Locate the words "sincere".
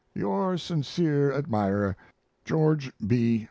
0.57-1.31